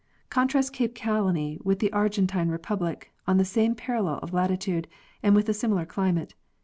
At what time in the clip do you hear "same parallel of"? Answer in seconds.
3.45-4.33